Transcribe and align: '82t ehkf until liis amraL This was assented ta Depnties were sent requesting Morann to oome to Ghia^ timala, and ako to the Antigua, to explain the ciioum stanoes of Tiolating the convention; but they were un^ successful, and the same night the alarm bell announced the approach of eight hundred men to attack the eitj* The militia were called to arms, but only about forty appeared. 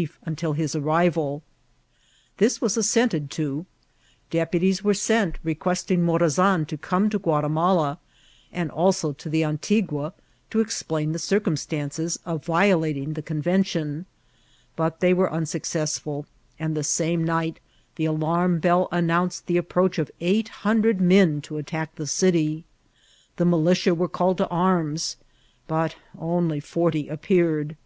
'82t 0.00 0.06
ehkf 0.08 0.12
until 0.24 0.54
liis 0.54 0.80
amraL 0.80 1.42
This 2.38 2.58
was 2.58 2.78
assented 2.78 3.30
ta 3.30 3.66
Depnties 4.30 4.80
were 4.80 4.94
sent 4.94 5.38
requesting 5.44 6.00
Morann 6.02 6.64
to 6.68 6.76
oome 6.78 7.10
to 7.10 7.18
Ghia^ 7.18 7.44
timala, 7.44 7.98
and 8.50 8.70
ako 8.70 9.12
to 9.12 9.28
the 9.28 9.44
Antigua, 9.44 10.14
to 10.48 10.60
explain 10.60 11.12
the 11.12 11.18
ciioum 11.18 11.58
stanoes 11.58 12.16
of 12.24 12.46
Tiolating 12.46 13.12
the 13.12 13.20
convention; 13.20 14.06
but 14.74 15.00
they 15.00 15.12
were 15.12 15.28
un^ 15.28 15.46
successful, 15.46 16.24
and 16.58 16.74
the 16.74 16.82
same 16.82 17.22
night 17.22 17.60
the 17.96 18.06
alarm 18.06 18.58
bell 18.58 18.88
announced 18.90 19.46
the 19.48 19.58
approach 19.58 19.98
of 19.98 20.10
eight 20.22 20.48
hundred 20.64 20.98
men 21.02 21.42
to 21.42 21.58
attack 21.58 21.96
the 21.96 22.04
eitj* 22.04 22.64
The 23.36 23.44
militia 23.44 23.94
were 23.94 24.08
called 24.08 24.38
to 24.38 24.48
arms, 24.48 25.18
but 25.66 25.96
only 26.18 26.56
about 26.60 26.66
forty 26.68 27.08
appeared. 27.08 27.76